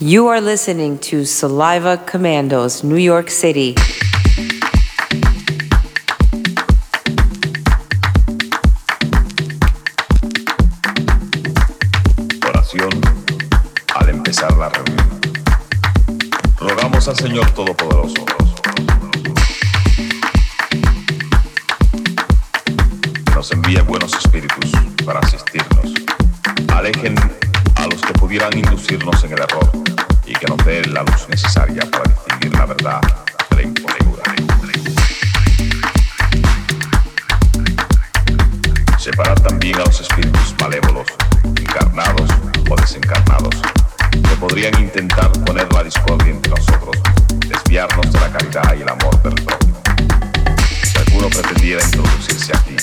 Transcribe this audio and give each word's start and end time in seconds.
You 0.00 0.28
are 0.28 0.40
listening 0.40 1.00
to 1.10 1.24
Saliva 1.24 1.96
Commandos, 2.06 2.84
New 2.84 2.98
York 2.98 3.30
City. 3.30 3.74
Oración 12.46 12.90
al 13.96 14.08
empezar 14.10 14.56
la 14.56 14.68
reunión. 14.68 15.20
Rogamos 16.60 17.08
al 17.08 17.16
Señor 17.16 17.50
Todopoderoso. 17.50 18.24
Nos 23.34 23.50
envíe 23.50 23.80
buenos 23.80 24.14
espíritus 24.14 24.70
para 25.04 25.18
asistirnos. 25.18 25.92
Alejen 26.68 27.16
a 27.74 27.86
los 27.88 28.00
que 28.00 28.12
pudieran 28.12 28.56
inducirnos 28.56 29.24
en 29.24 29.32
el 29.32 29.40
error 29.40 29.87
dé 30.68 30.84
la 30.88 31.02
luz 31.02 31.26
necesaria 31.30 31.80
para 31.90 32.04
distinguir 32.04 32.52
la 32.52 32.66
verdad 32.66 33.00
de 33.48 33.56
la 33.56 33.62
impostura. 33.62 34.22
Separar 38.98 39.40
también 39.40 39.76
a 39.76 39.84
los 39.86 39.98
espíritus 39.98 40.54
malévolos, 40.60 41.06
encarnados 41.44 42.30
o 42.68 42.76
desencarnados, 42.76 43.54
que 44.10 44.36
podrían 44.38 44.78
intentar 44.78 45.32
poner 45.46 45.72
la 45.72 45.84
discordia 45.84 46.32
entre 46.32 46.50
nosotros, 46.50 46.96
desviarnos 47.46 48.12
de 48.12 48.20
la 48.20 48.30
caridad 48.30 48.76
y 48.78 48.82
el 48.82 48.88
amor 48.90 49.22
del 49.22 49.34
prójimo. 49.42 49.80
Si 50.82 50.98
alguno 50.98 51.30
pretendiera 51.30 51.82
introducirse 51.82 52.52
aquí, 52.54 52.76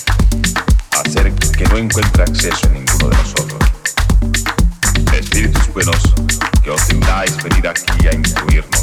hacer 1.04 1.32
que 1.36 1.66
no 1.66 1.78
encuentre 1.78 2.24
acceso 2.24 2.66
en 2.66 2.74
ninguno 2.84 3.10
de 3.10 3.18
nosotros, 3.18 3.60
espíritus 5.14 5.72
buenos 5.72 6.25
que 6.66 6.72
os 6.72 6.88
tengáis 6.88 7.38
venir 7.44 7.68
aquí 7.68 8.08
a 8.08 8.16
instruirnos, 8.16 8.82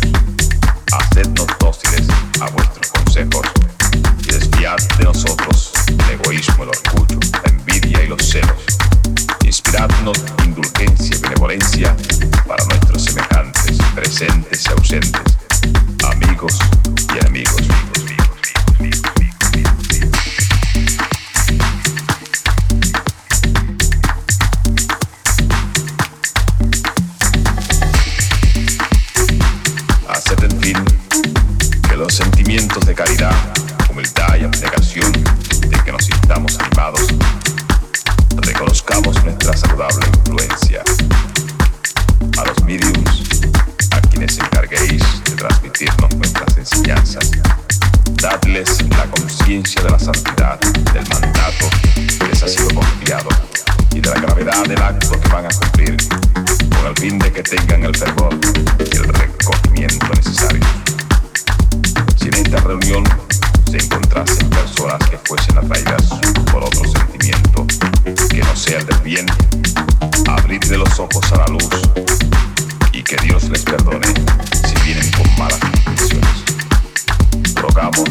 hacednos 0.92 1.48
dóciles 1.59 2.06
a 2.41 2.48
vuestros 2.50 2.86
consejos 2.92 3.44
y 4.22 4.27
desviad 4.30 4.78
de 4.98 5.05
nosotros 5.05 5.72
el 5.88 6.10
egoísmo, 6.10 6.62
el 6.62 6.69
orgullo, 6.69 7.19
la 7.42 7.50
envidia 7.50 8.05
y 8.05 8.06
los 8.06 8.22
celos. 8.25 8.55
Inspiradnos 9.44 10.16
indulgencia 10.44 11.16
y 11.16 11.20
benevolencia 11.22 11.97
para 12.47 12.64
nuestros 12.66 13.03
semejantes, 13.03 13.77
presentes 13.97 14.64
y 14.64 14.70
ausentes, 14.70 15.22
amigos 16.05 16.56
y 17.12 17.19
enemigos. 17.19 17.72
Sentimientos 32.53 32.84
de 32.84 32.95
caridad, 32.95 33.34
humildad 33.89 34.36
y 34.39 34.45
abnegación 34.45 35.11
de 35.11 35.83
que 35.84 35.91
nos 35.91 36.05
sintamos 36.05 36.59
animados, 36.59 37.00
reconozcamos 38.36 39.25
nuestra 39.25 39.56
saludable 39.56 40.06
influencia. 40.19 40.83
A 42.36 42.44
los 42.44 42.62
mediums, 42.64 43.41
a 43.92 44.00
quienes 44.03 44.39
encarguéis 44.39 45.03
de 45.25 45.33
transmitirnos 45.34 46.14
nuestras 46.14 46.59
enseñanzas, 46.59 47.31
dadles 48.20 48.83
la 48.91 49.06
conciencia 49.06 49.83
de 49.83 49.91
la 49.91 49.98
santidad 49.98 50.61
del 50.61 51.09
mandato 51.09 51.70
que 52.19 52.27
les 52.27 52.42
ha 52.42 52.48
sido 52.48 52.69
confiado 52.75 53.31
y 53.94 54.00
de 54.00 54.11
la 54.11 54.20
gravedad 54.20 54.62
del 54.64 54.83
acto 54.83 55.19
que 55.19 55.28
van 55.31 55.47
a 55.47 55.48
cumplir, 55.48 55.97
con 56.69 56.87
el 56.87 56.97
fin 56.98 57.19
de 57.19 57.33
que 57.33 57.42
tengan 57.42 57.84
el 57.84 57.97
fervor 57.97 58.39
y 58.78 58.97
el 58.97 59.05
recogimiento 59.05 60.06
necesarios. 60.09 60.31
Esta 62.55 62.69
reunión 62.69 63.03
se 63.70 63.78
encontrasen 63.78 64.50
personas 64.50 64.98
que 65.08 65.17
fuesen 65.17 65.56
atraídas 65.56 66.03
por 66.53 66.62
otro 66.62 66.82
sentimiento 66.84 67.66
que 68.28 68.43
no 68.43 68.54
sea 68.54 68.76
el 68.76 68.84
del 68.84 68.99
bien, 68.99 69.26
abridle 70.28 70.76
los 70.76 71.00
ojos 71.00 71.32
a 71.32 71.37
la 71.38 71.47
luz 71.47 71.71
y 72.93 73.03
que 73.03 73.16
Dios 73.22 73.44
les 73.44 73.62
perdone 73.62 74.06
si 74.06 74.84
vienen 74.84 75.10
con 75.12 75.26
malas 75.38 75.60
intenciones. 75.65 76.44
Rogamos 77.54 78.10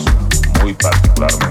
muy 0.63 0.73
particularmente 0.73 1.50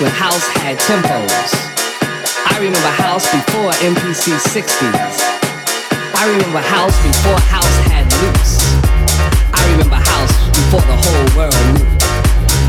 When 0.00 0.10
house 0.10 0.44
had 0.58 0.76
tempos. 0.78 1.54
I 2.50 2.58
remember 2.58 2.92
house 2.98 3.30
before 3.30 3.70
MPC 3.78 4.34
60s. 4.50 5.20
I 6.16 6.26
remember 6.32 6.58
house 6.58 6.96
before 7.06 7.38
house 7.46 7.76
had 7.86 8.04
loops. 8.18 8.58
I 9.54 9.70
remember 9.70 9.94
house 9.94 10.34
before 10.50 10.80
the 10.80 10.96
whole 10.98 11.38
world 11.38 11.54
knew. 11.78 11.86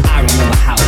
I 0.07 0.21
remember 0.21 0.55
house. 0.57 0.84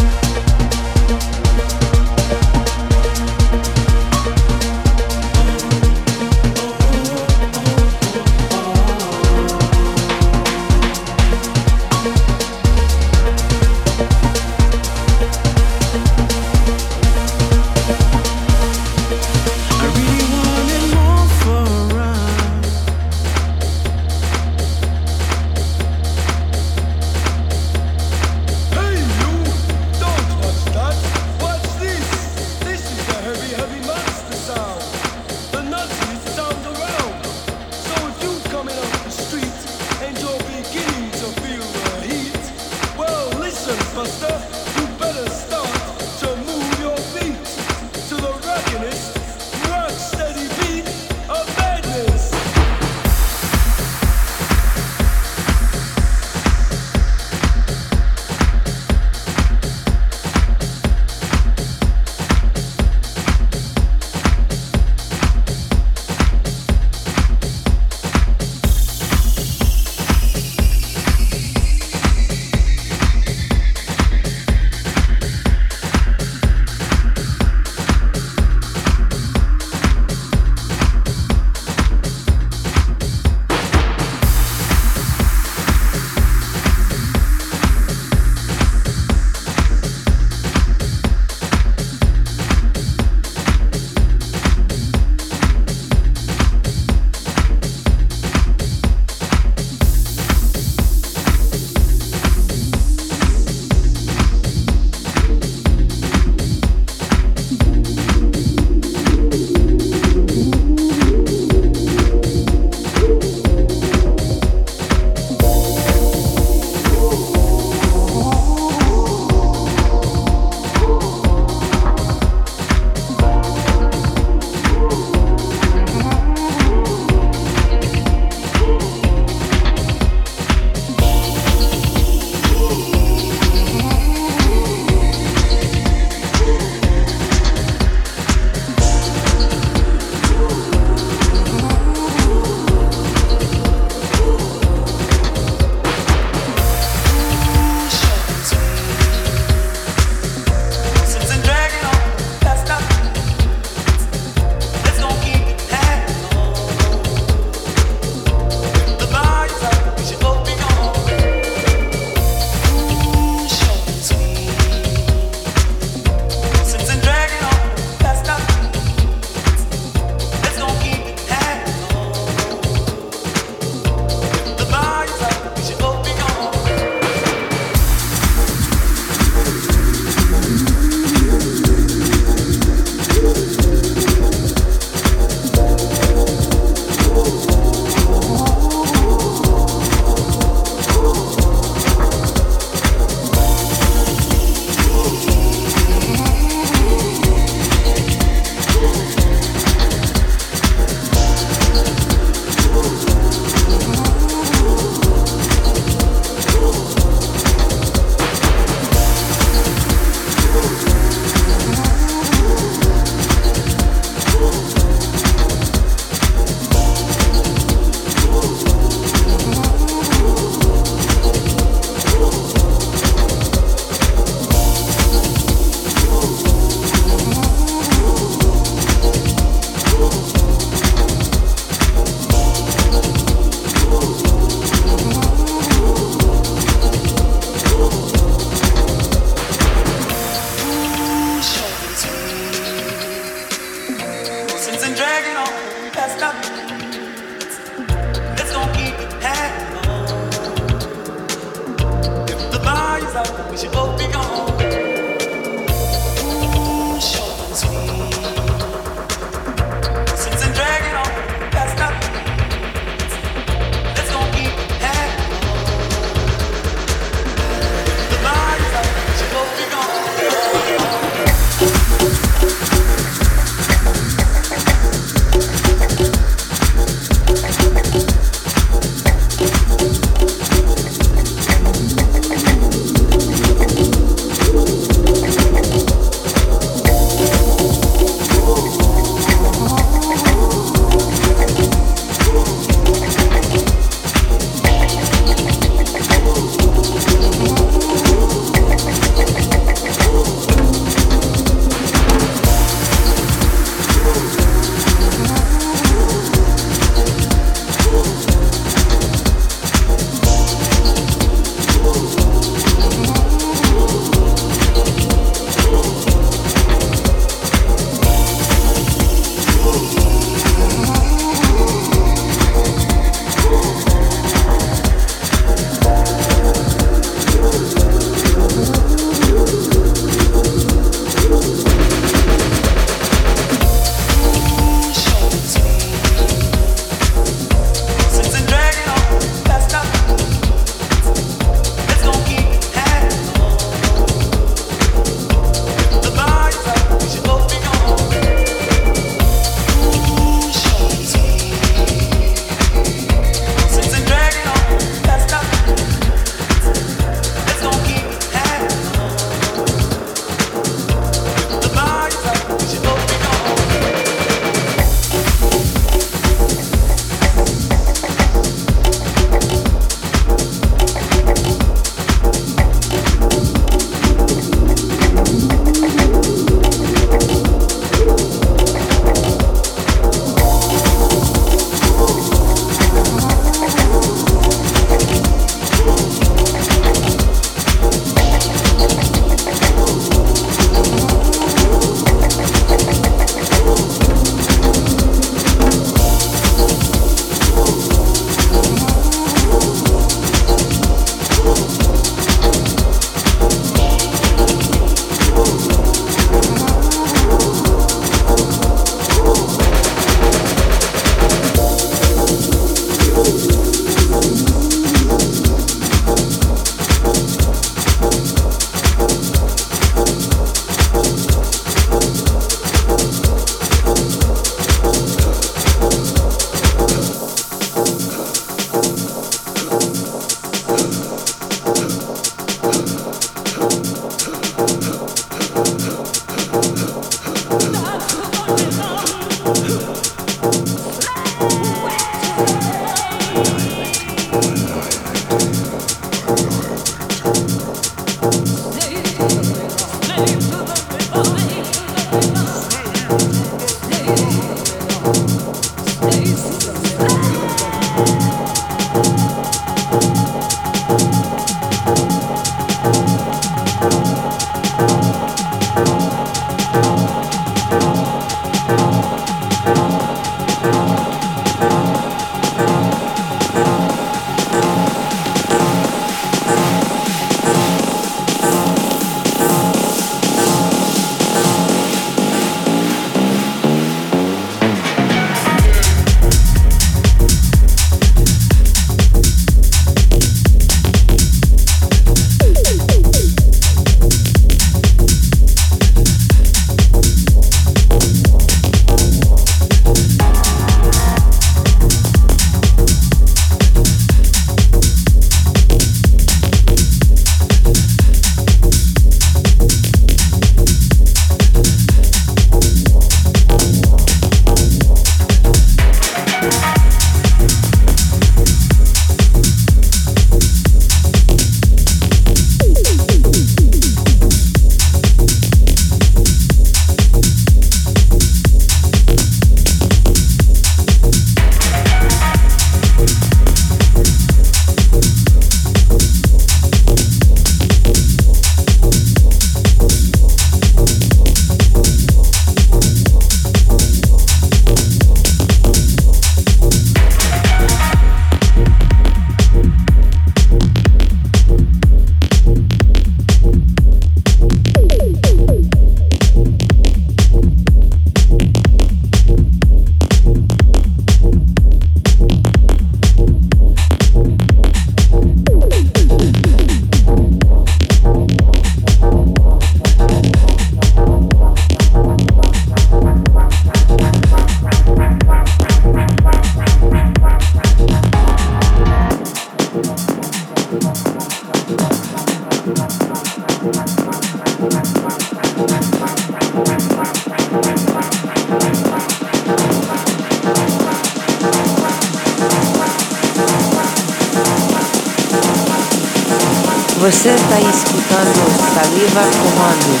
Você 597.04 597.28
está 597.34 597.60
escutando 597.60 598.48
Saliva 598.72 599.20
Comandos. 599.42 600.00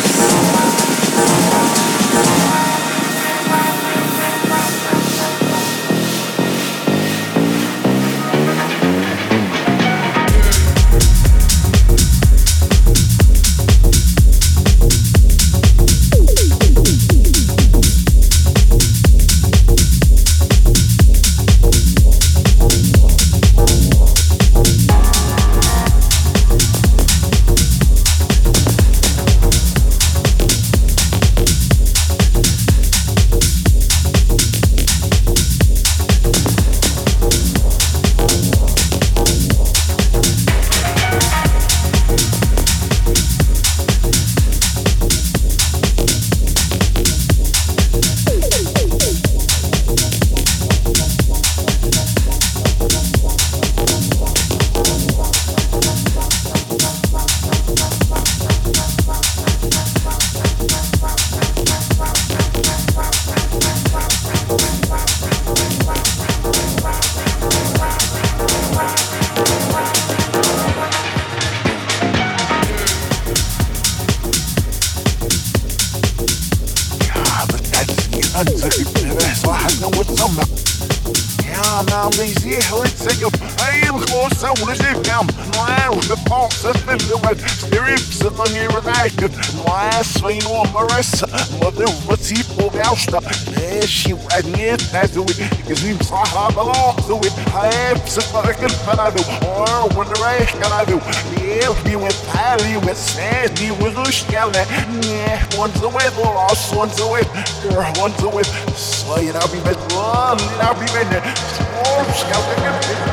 Sandy 103.04 103.70
was 103.70 103.94
a 103.98 104.10
scout 104.10 104.56
eh? 104.56 104.64
Yeah, 105.02 105.58
one's 105.58 105.80
a 105.82 105.88
whip, 105.88 106.16
lost 106.16 106.74
one's 106.74 106.98
a 107.00 107.06
whip, 107.06 107.28
girl, 107.62 107.92
one's 107.96 108.20
a 108.22 108.28
whip. 108.28 108.46
it 109.28 109.36
I'll 109.36 109.52
be 109.52 109.60
better. 109.60 109.94
love, 109.94 110.40
and 110.40 110.62
I'll 110.62 110.74
be 110.74 110.86
better. 110.86 111.20
it. 111.20 113.03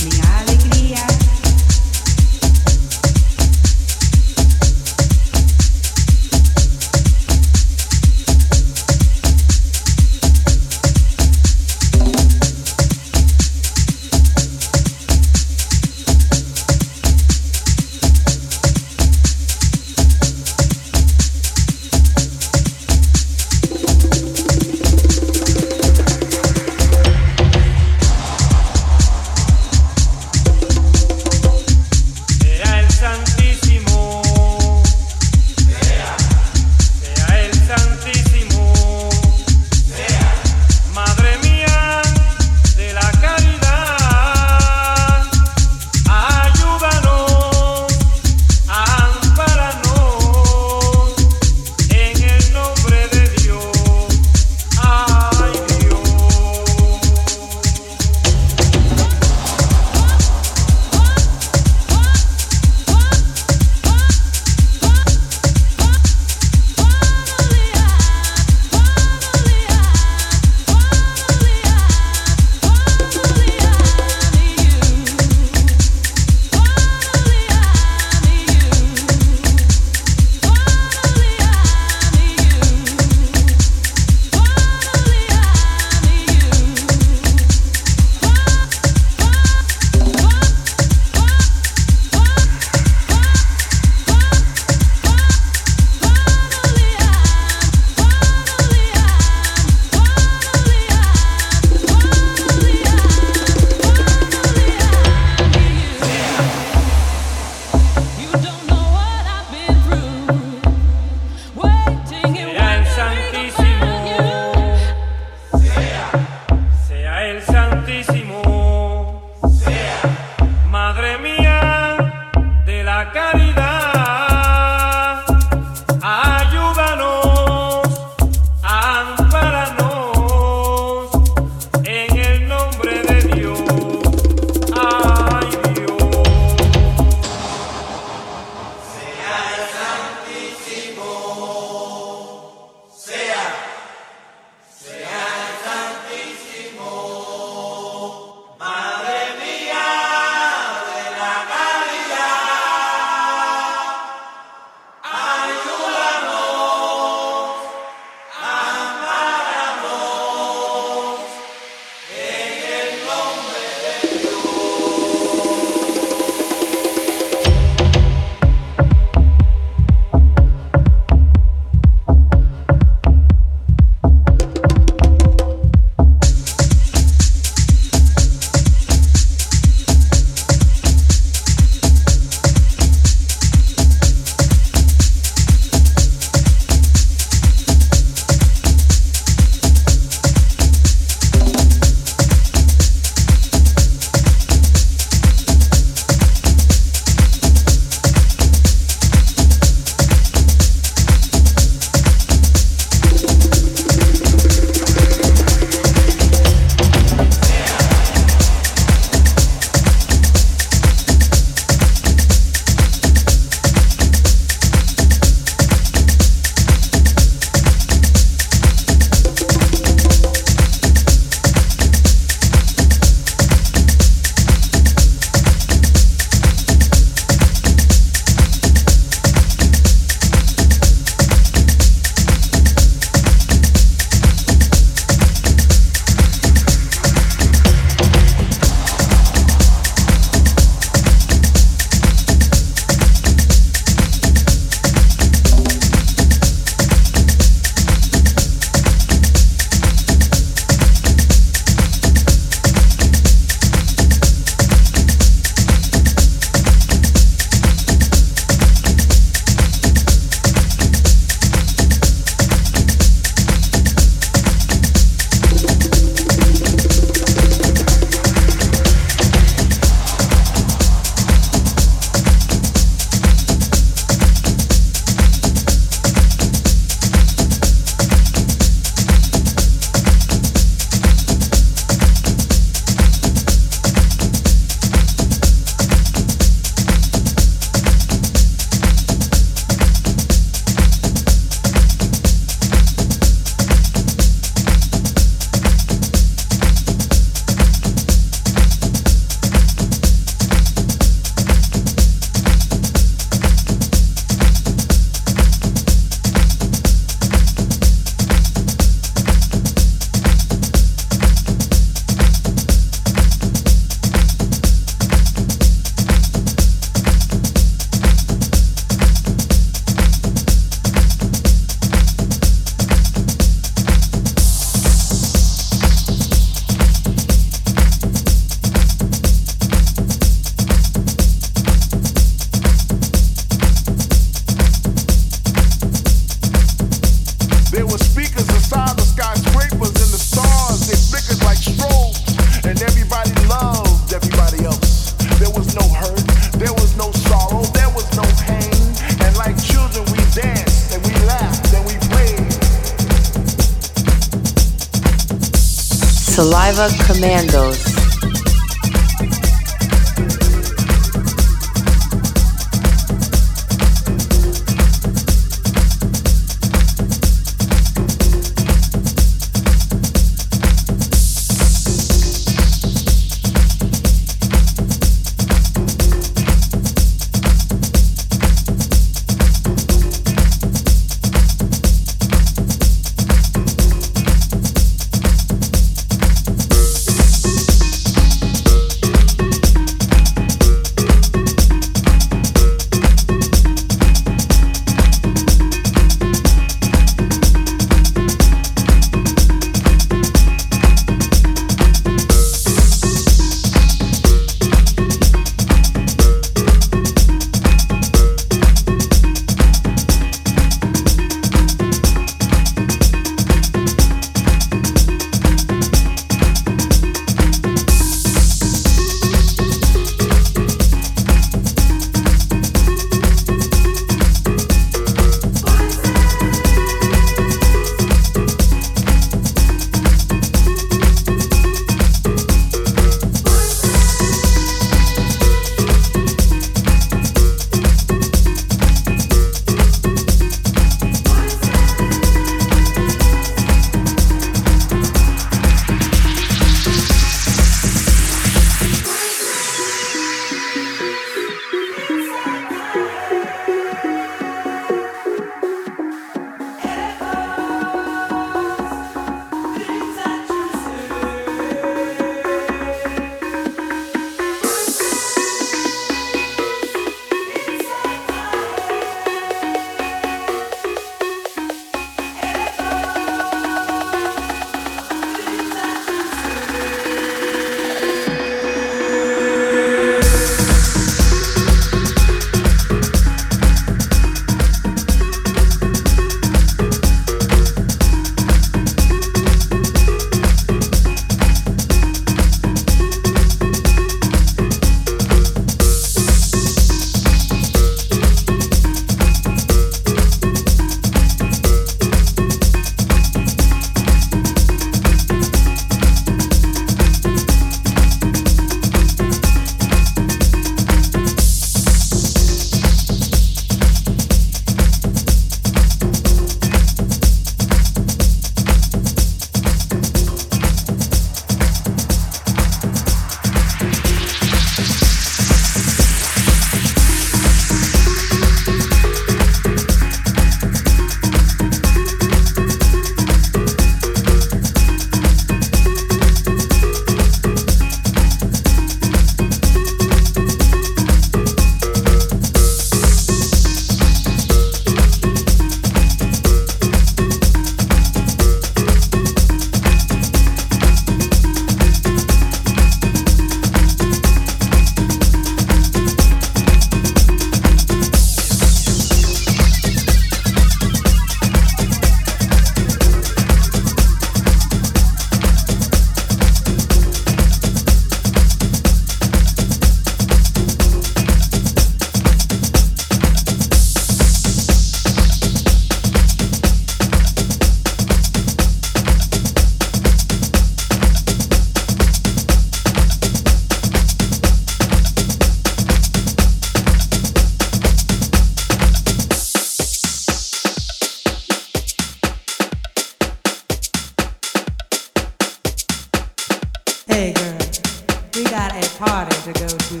to 599.53 599.59
go 599.59 599.67
to. 599.67 600.00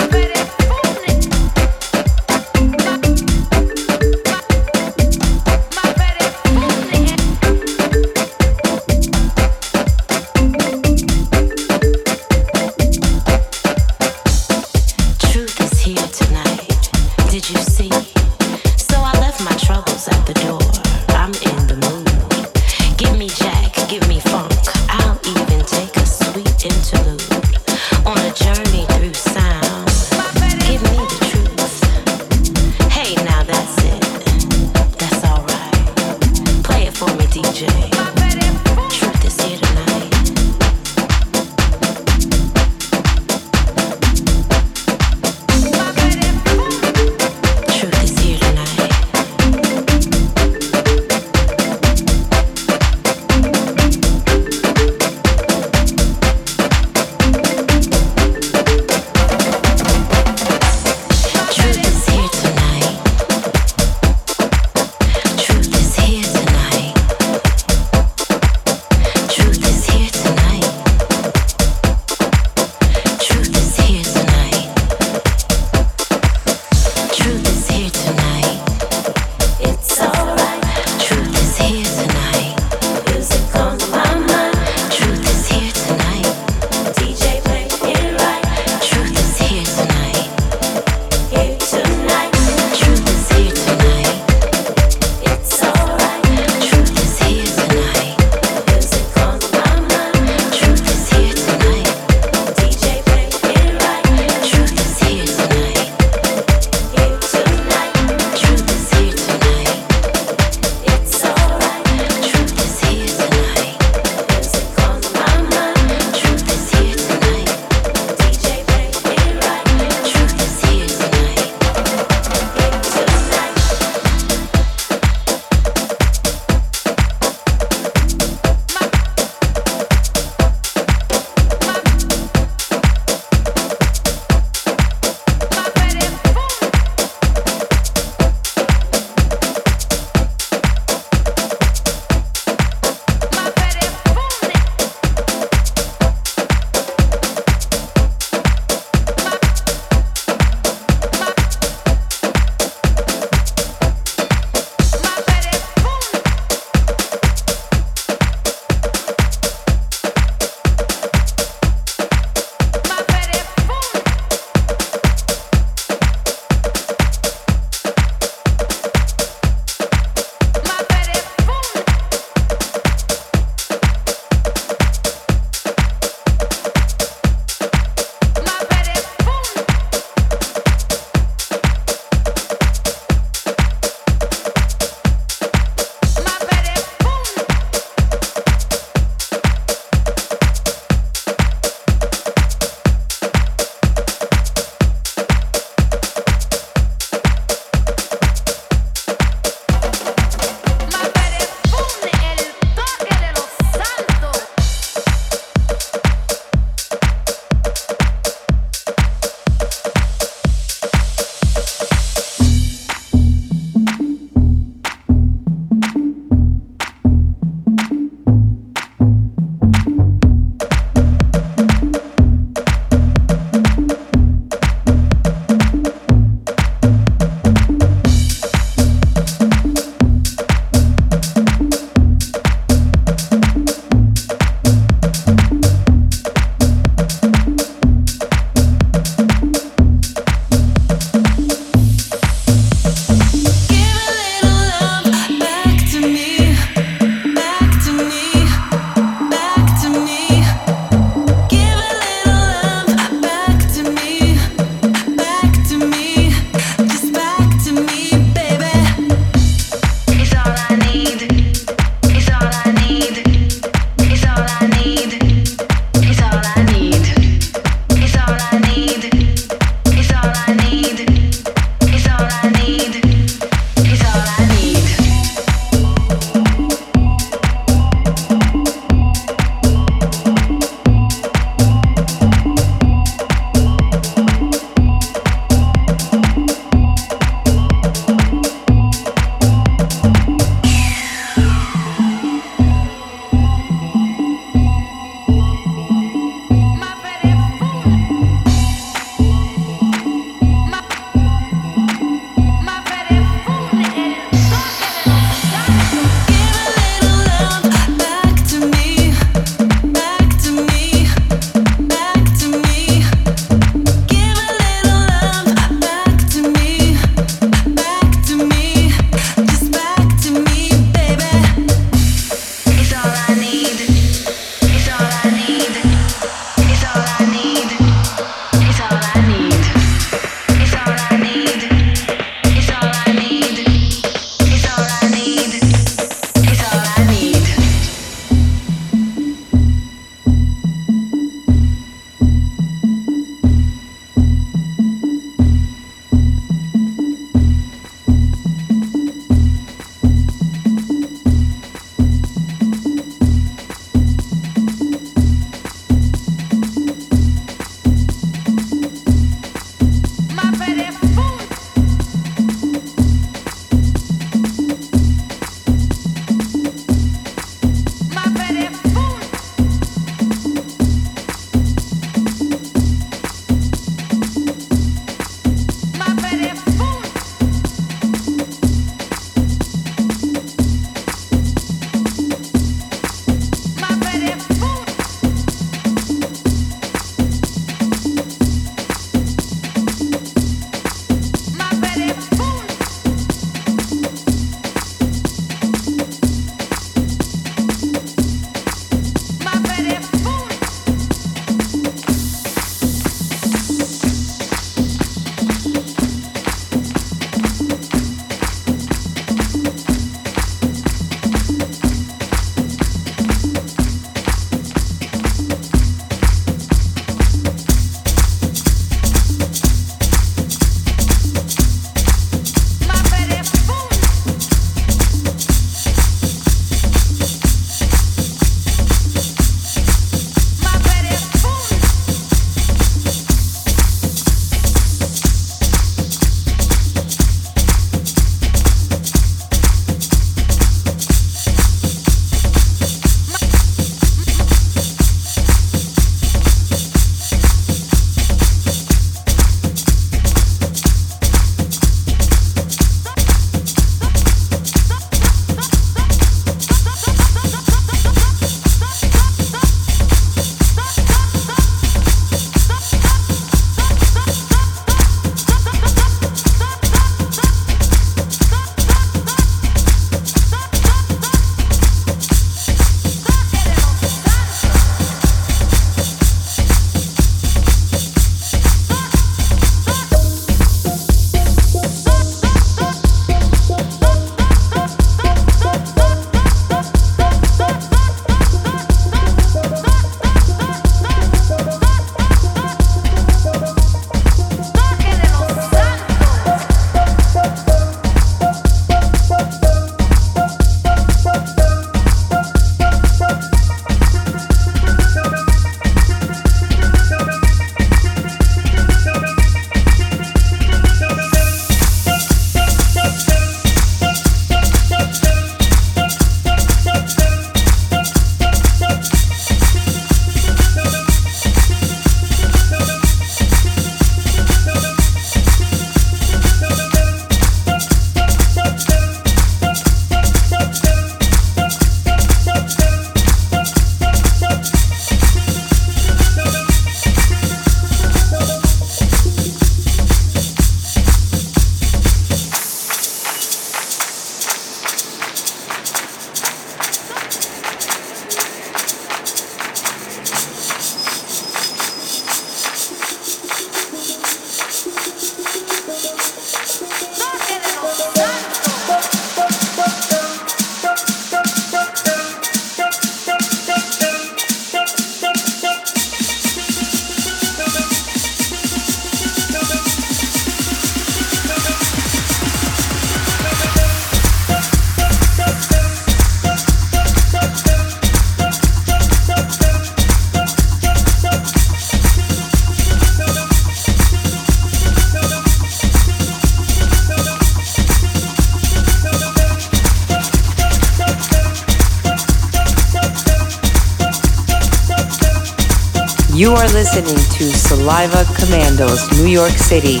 You 596.36 596.52
are 596.52 596.68
listening 596.68 597.16
to 597.16 597.44
Saliva 597.44 598.26
Commandos, 598.34 599.10
New 599.18 599.26
York 599.26 599.52
City. 599.52 600.00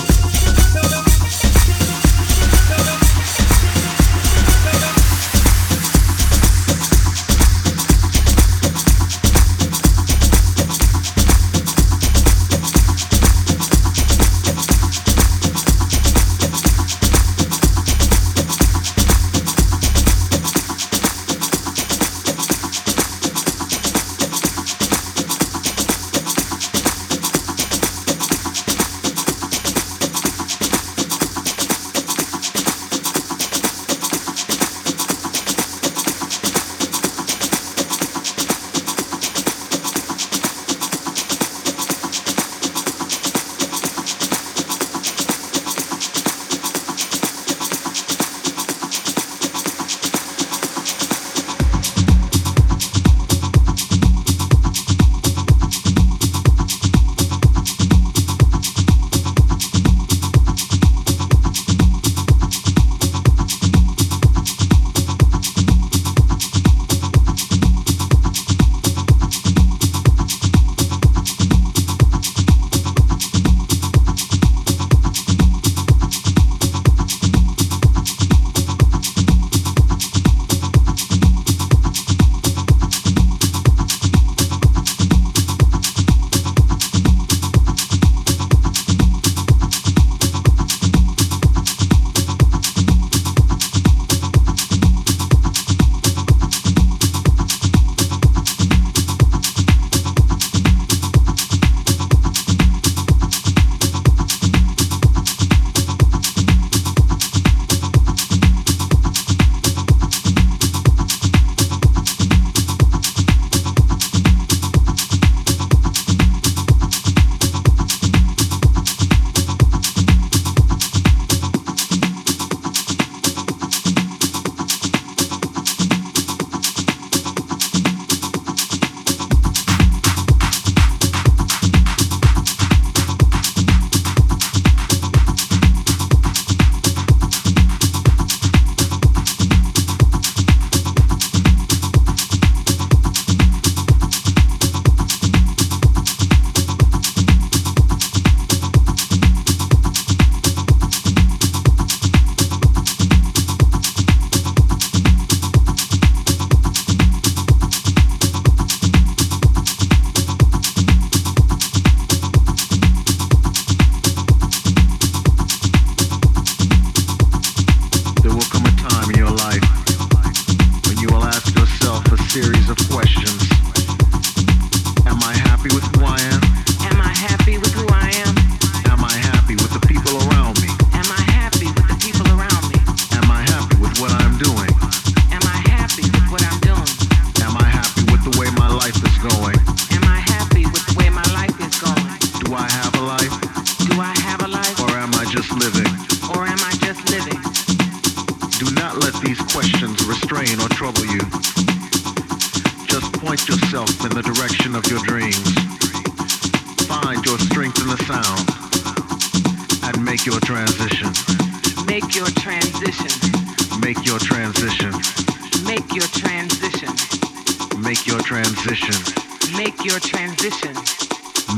transition. 220.36 220.74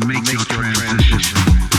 Make, 0.07 0.18
Make 0.24 0.33
your, 0.33 0.35
your 0.35 0.45
transition. 0.45 1.18
transition. 1.18 1.78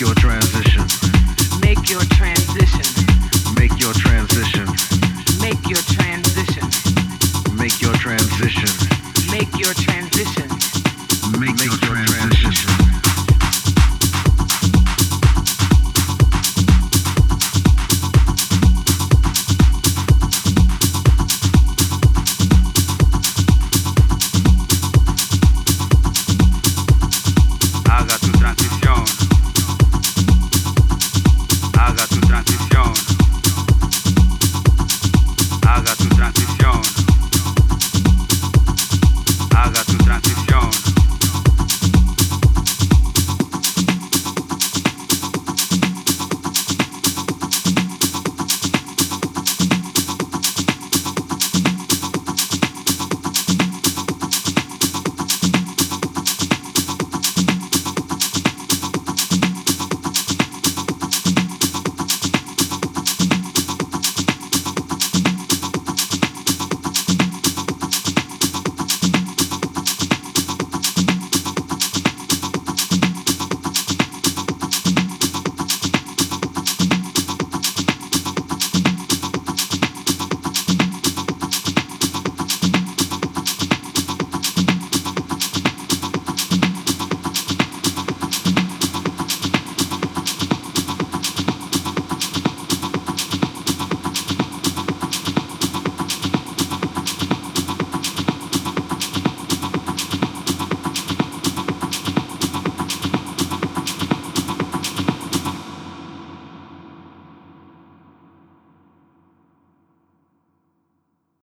your 0.00 0.14
transition. 0.14 0.65